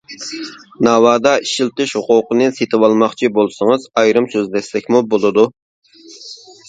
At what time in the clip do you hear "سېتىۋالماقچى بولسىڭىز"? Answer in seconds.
2.61-3.87